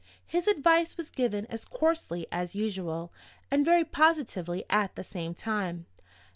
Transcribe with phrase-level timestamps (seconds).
[0.25, 3.13] His advice was given as coarsely as usual,
[3.51, 5.85] and very positively at the same time.